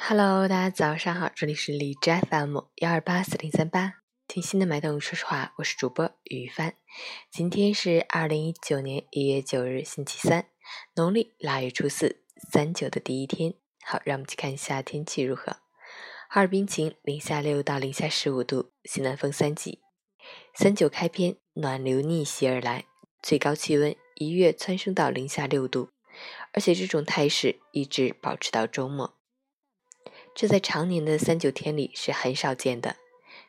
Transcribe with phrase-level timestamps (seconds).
[0.00, 3.94] Hello，大家早上好，这里是荔枝 FM 幺二八四零三八，
[4.28, 6.74] 听心的脉动，说实话，我是主播雨帆。
[7.32, 10.46] 今天是二零一九年一月九日，星期三，
[10.94, 13.54] 农历腊月初四，三九的第一天。
[13.84, 15.56] 好，让我们去看一下天气如何。
[16.30, 19.80] 哈尔滨晴，零下六到零下十五度，西南风三级。
[20.54, 22.84] 三九开篇，暖流逆袭而来，
[23.20, 25.90] 最高气温一跃蹿升到零下六度，
[26.52, 29.17] 而且这种态势一直保持到周末。
[30.38, 32.94] 这在常年的三九天里是很少见的，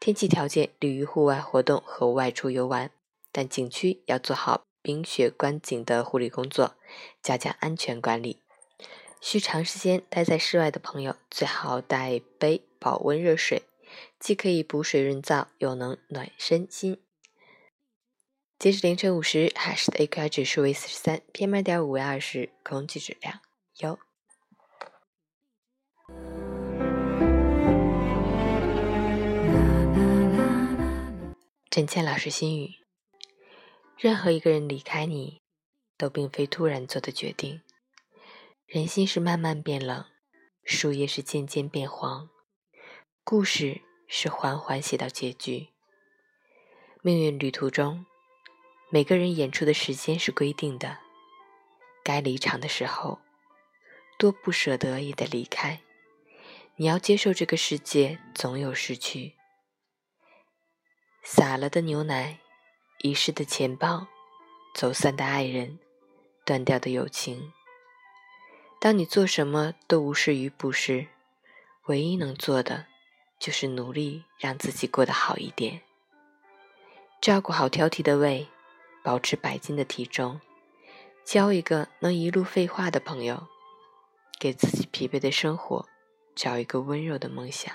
[0.00, 2.90] 天气条件利于户外活动和外出游玩，
[3.30, 6.74] 但景区要做好冰雪观景的护理工作，
[7.22, 8.42] 加强安全管理。
[9.20, 13.62] 需长时间待在室外的朋友，最好带杯保温热水，
[14.18, 17.00] 既可以补水润燥，又能暖身心。
[18.58, 23.38] 截至凌晨五时，海市的 AQI 指数为四十三，PM 二点五为二十，空气质量
[23.78, 24.00] 优。
[31.74, 32.74] 陈倩老师心语：
[33.96, 35.40] 任何一个人离开你，
[35.96, 37.62] 都并非突然做的决定。
[38.66, 40.04] 人心是慢慢变冷，
[40.64, 42.28] 树叶是渐渐变黄，
[43.24, 45.68] 故事是缓缓写到结局。
[47.00, 48.04] 命运旅途中，
[48.90, 50.98] 每个人演出的时间是规定的，
[52.04, 53.22] 该离场的时候，
[54.18, 55.80] 多不舍得也得离开。
[56.76, 59.36] 你要接受这个世界总有失去。
[61.24, 62.40] 洒了的牛奶，
[62.98, 64.08] 遗失的钱包，
[64.74, 65.78] 走散的爱人，
[66.44, 67.52] 断掉的友情。
[68.80, 71.06] 当你做什么都无事于不时，
[71.86, 72.86] 唯一能做的
[73.38, 75.82] 就是努力让自己过得好一点。
[77.20, 78.48] 照顾好挑剔的胃，
[79.04, 80.40] 保持百斤的体重，
[81.24, 83.46] 交一个能一路废话的朋友，
[84.40, 85.88] 给自己疲惫的生活
[86.34, 87.72] 找一个温柔的梦想，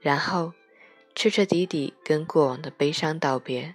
[0.00, 0.52] 然后。
[1.20, 3.74] 彻彻底底跟过往的悲伤道别。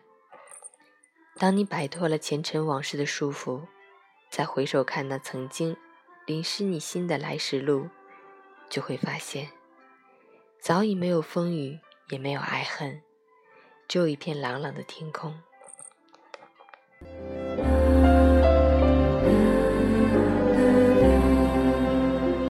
[1.35, 3.67] 当你摆脱了前尘往事的束缚，
[4.29, 5.75] 再回首看那曾经
[6.25, 7.89] 淋湿你心的来时路，
[8.69, 9.49] 就会发现，
[10.61, 13.01] 早已没有风雨，也没有爱恨，
[13.89, 15.37] 只有一片朗朗的天空。